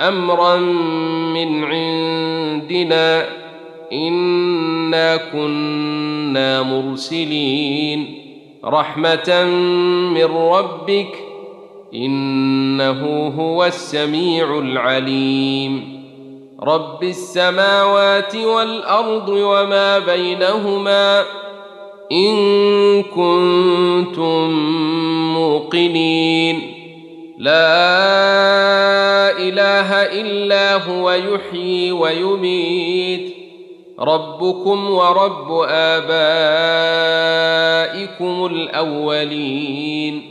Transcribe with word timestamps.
أمرا 0.00 0.56
من 1.34 1.64
عندنا 1.64 3.28
إنا 3.92 5.16
كنا 5.16 6.62
مرسلين 6.62 8.18
رحمة 8.64 9.44
من 10.14 10.24
ربك 10.24 11.18
إنه 11.94 13.28
هو 13.38 13.64
السميع 13.64 14.58
العليم 14.58 15.98
رب 16.62 17.04
السماوات 17.04 18.36
والأرض 18.36 19.28
وما 19.28 19.98
بينهما 19.98 21.24
إن 22.12 23.02
كنتم 23.02 24.50
موقنين 25.34 26.74
لا 27.38 29.17
إله 29.30 30.20
إلا 30.20 30.74
هو 30.74 31.10
يحيي 31.10 31.92
ويميت. 31.92 33.34
ربكم 34.00 34.90
ورب 34.90 35.66
آبائكم 35.68 36.06
الأولين. 38.46 40.22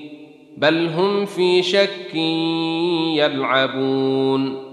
بل 0.58 0.88
هم 0.88 1.26
في 1.26 1.64
شك 1.64 2.16
يلعبون. 3.16 4.64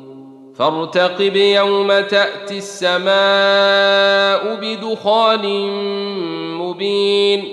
فارتقب 0.58 1.36
يوم 1.36 2.00
تأتي 2.00 2.58
السماء 2.58 4.58
بدخان 4.62 5.68
مبين. 6.58 7.44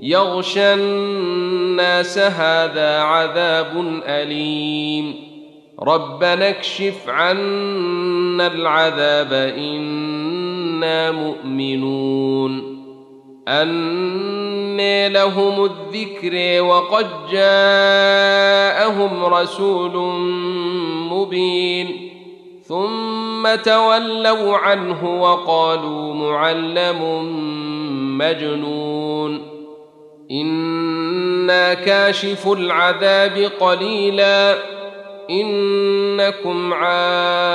يغشى 0.00 0.74
الناس 0.74 2.18
هذا 2.18 2.98
عذاب 2.98 4.00
أليم. 4.06 5.27
ربنا 5.82 6.48
اكشف 6.48 7.08
عنا 7.08 8.46
العذاب 8.46 9.32
أنا 9.58 11.10
مؤمنون 11.10 12.78
أنى 13.48 15.08
لهم 15.08 15.64
الذكر 15.64 16.62
وقد 16.62 17.06
جاءهم 17.30 19.24
رسول 19.24 19.96
مبين 21.10 22.10
ثم 22.62 23.54
تولوا 23.64 24.56
عنه 24.56 25.22
وقالوا 25.22 26.14
معلم 26.14 27.22
مجنون 28.18 29.42
أنا 30.30 31.74
كاشف 31.74 32.48
العذاب 32.48 33.50
قليلا 33.60 34.77
إنكم 35.30 36.74
عائدون. 36.74 37.48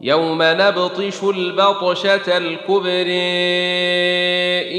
يوم 0.00 0.38
نبطش 0.42 1.22
البطشة 1.22 2.36
الكبر 2.38 3.06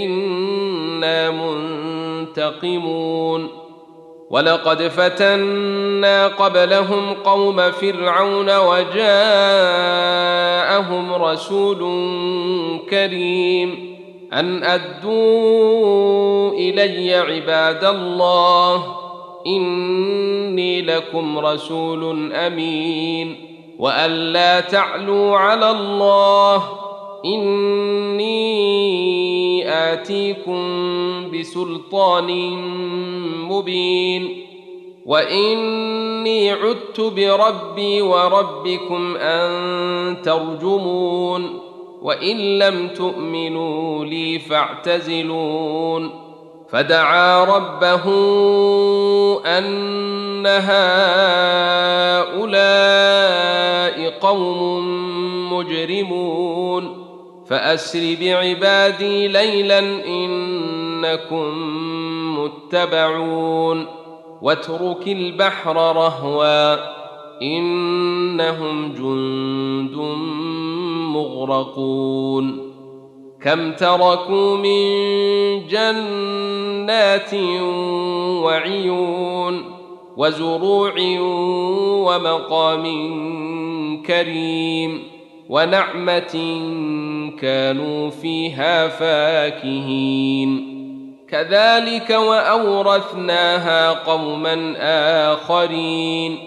إنا 0.04 1.32
منتقمون. 2.32 3.48
ولقد 4.30 4.88
فتنا 4.88 6.28
قبلهم 6.28 7.14
قوم 7.14 7.72
فرعون 7.72 8.58
وجاءهم 8.58 9.24
رسول 11.14 11.80
كريم. 12.90 13.98
أن 14.34 14.64
أدوا 14.64 16.52
إلي 16.52 17.16
عباد 17.16 17.84
الله. 17.84 19.07
إني 19.48 20.82
لكم 20.82 21.40
رسول 21.40 22.34
أمين 22.34 23.36
وأن 23.80 24.12
لا 24.12 24.60
تعلوا 24.60 25.38
على 25.38 25.72
الله 25.72 26.64
إني 27.26 28.38
آتيكم 29.70 30.62
بسلطان 31.32 32.32
مبين 33.44 34.44
وإني 35.06 36.52
عدت 36.52 37.02
بربي 37.02 38.02
وربكم 38.02 39.16
أن 39.18 40.22
ترجمون 40.22 41.60
وإن 42.02 42.38
لم 42.60 42.88
تؤمنوا 42.88 44.06
لي 44.06 44.40
فاعتزلون 44.40 46.27
فدعا 46.70 47.44
ربه 47.44 48.04
أن 49.46 50.46
هؤلاء 50.46 50.78
قوم 54.20 55.54
مجرمون. 55.54 57.08
فأسر 57.50 58.18
بعبادي 58.22 59.28
ليلا 59.28 59.80
إنكم 60.06 61.54
متبعون. 62.40 63.86
واترك 64.42 65.08
البحر 65.08 65.76
رهوا 65.76 66.76
إنهم 67.42 68.94
جند 68.94 69.96
مغرقون. 71.16 72.67
كم 73.44 73.72
تركوا 73.72 74.58
من 74.58 74.88
جنات 75.68 77.34
وعيون 78.44 79.78
وزروع 80.18 80.94
ومقام 82.08 82.84
كريم 84.08 85.04
ونعمة 85.50 86.62
كانوا 87.42 88.10
فيها 88.10 88.88
فاكهين. 88.88 90.78
كذلك 91.30 92.10
وأورثناها 92.10 93.92
قوما 93.92 94.76
آخرين. 95.34 96.47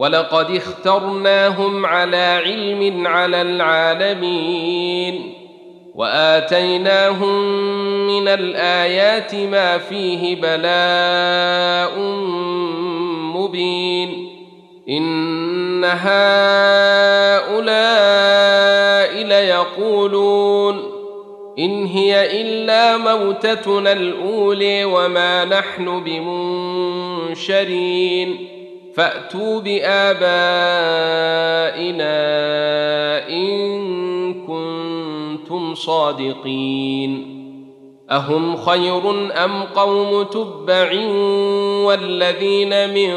ولقد 0.00 0.50
اخترناهم 0.50 1.86
على 1.86 2.42
علم 2.46 3.06
على 3.06 3.42
العالمين 3.42 5.34
وآتيناهم 5.94 7.42
من 8.06 8.28
الآيات 8.28 9.34
ما 9.34 9.78
فيه 9.78 10.36
بلاء 10.36 11.98
مبين 13.36 14.30
إن 14.88 15.84
هؤلاء 15.84 16.10
ليقولون 19.24 20.82
إن 21.58 21.86
هي 21.86 22.40
إلا 22.40 22.96
موتتنا 22.96 23.92
الأولي 23.92 24.84
وما 24.84 25.44
نحن 25.44 26.04
بمنشرين 27.30 28.59
فأتوا 29.00 29.60
بآبائنا 29.60 30.18
إن 33.28 34.34
كنتم 34.34 35.74
صادقين. 35.74 37.40
أهم 38.10 38.56
خير 38.56 39.10
أم 39.44 39.62
قوم 39.62 40.22
تبع 40.22 40.92
والذين 41.86 42.94
من 42.94 43.14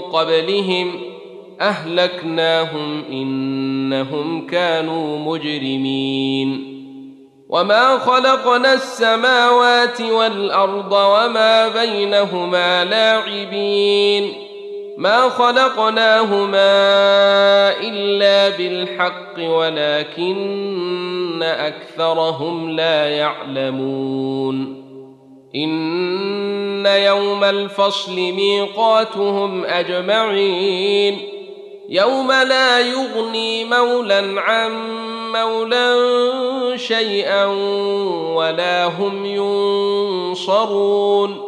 قبلهم 0.00 1.00
أهلكناهم 1.60 3.04
إنهم 3.10 4.46
كانوا 4.46 5.18
مجرمين. 5.18 6.78
وما 7.48 7.98
خلقنا 7.98 8.74
السماوات 8.74 10.00
والأرض 10.00 10.92
وما 10.92 11.68
بينهما 11.68 12.84
لاعبين. 12.84 14.47
ما 14.98 15.28
خلقناهما 15.28 16.58
إلا 17.80 18.56
بالحق 18.56 19.38
ولكن 19.38 21.42
أكثرهم 21.42 22.70
لا 22.70 23.06
يعلمون. 23.06 24.84
إن 25.54 26.86
يوم 26.86 27.44
الفصل 27.44 28.14
ميقاتهم 28.14 29.64
أجمعين. 29.64 31.18
يوم 31.88 32.32
لا 32.32 32.80
يغني 32.80 33.64
مولى 33.64 34.34
عن 34.36 34.72
مولى 35.32 35.94
شيئا 36.78 37.44
ولا 38.34 38.84
هم 38.84 39.26
ينصرون. 40.34 41.47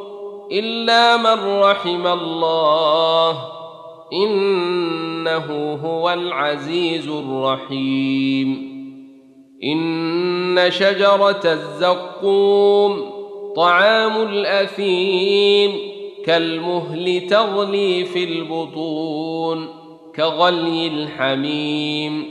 إلا 0.53 1.17
من 1.17 1.61
رحم 1.61 2.07
الله 2.07 3.39
إنه 4.13 5.79
هو 5.85 6.11
العزيز 6.11 7.09
الرحيم. 7.09 8.71
إن 9.65 10.67
شجرة 10.69 11.41
الزقوم 11.45 13.11
طعام 13.57 14.23
الأثيم 14.23 15.73
كالمهل 16.27 17.27
تغلي 17.31 18.05
في 18.05 18.25
البطون 18.25 19.69
كغلي 20.17 20.87
الحميم. 20.87 22.25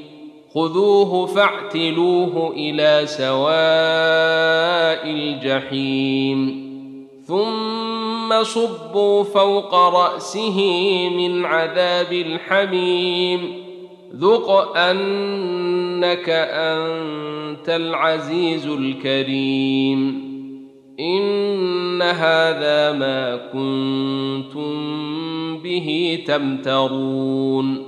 خذوه 0.54 1.26
فاعتلوه 1.26 2.54
إلى 2.56 3.02
سواء 3.06 3.50
الجحيم. 5.06 6.70
ثم 8.30 8.44
صبوا 8.44 9.24
فوق 9.24 9.76
رأسه 9.76 10.60
من 11.10 11.46
عذاب 11.46 12.14
الحميم. 12.14 13.54
ذق 14.16 14.78
انك 14.78 16.30
انت 16.30 17.70
العزيز 17.70 18.68
الكريم. 18.68 20.30
ان 21.00 22.02
هذا 22.02 22.92
ما 22.92 23.36
كنتم 23.54 24.70
به 25.58 26.20
تمترون. 26.28 27.86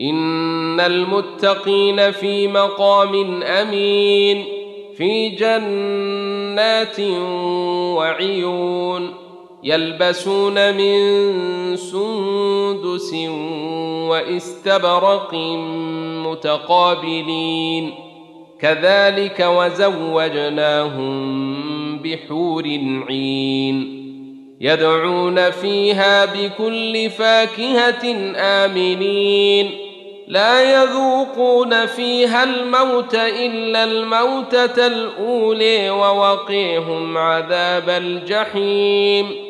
ان 0.00 0.80
المتقين 0.80 2.10
في 2.10 2.48
مقام 2.48 3.42
امين 3.42 4.44
في 4.96 5.28
جنات 5.28 7.00
وعيون. 7.96 9.29
يلبسون 9.64 10.74
من 10.74 11.76
سندس 11.76 13.14
واستبرق 14.08 15.34
متقابلين. 16.26 17.94
كذلك 18.60 19.46
وزوجناهم 19.56 21.08
بحور 21.98 22.64
عين. 23.08 24.00
يدعون 24.60 25.50
فيها 25.50 26.24
بكل 26.24 27.10
فاكهة 27.10 28.34
آمنين. 28.36 29.70
لا 30.28 30.82
يذوقون 30.82 31.86
فيها 31.86 32.44
الموت 32.44 33.14
إلا 33.14 33.84
الموتة 33.84 34.86
الأولي 34.86 35.90
ووقيهم 35.90 37.18
عذاب 37.18 37.88
الجحيم. 37.88 39.49